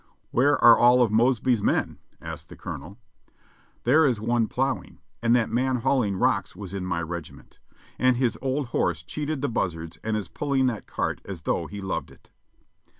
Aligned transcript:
"Where 0.31 0.53
are 0.63 0.79
all 0.79 1.03
of 1.03 1.11
Mosby's 1.11 1.61
men?" 1.61 1.99
asked 2.19 2.49
the 2.49 2.55
Colonel. 2.55 2.97
"There 3.83 4.03
is 4.03 4.19
one 4.19 4.47
plowing, 4.47 4.97
and 5.21 5.35
that 5.35 5.51
man 5.51 5.75
hauling 5.75 6.15
rocks 6.17 6.55
was 6.55 6.73
in 6.73 6.87
my 6.87 7.03
regiment, 7.03 7.59
and 7.99 8.17
his 8.17 8.35
old 8.41 8.69
horse 8.69 9.03
cheated 9.03 9.43
the 9.43 9.47
buzzards 9.49 9.99
and 10.03 10.17
is 10.17 10.27
pulling 10.27 10.65
that 10.65 10.87
cart 10.87 11.21
as 11.23 11.43
though 11.43 11.67
he 11.67 11.81
loved 11.81 12.09
it." 12.09 12.31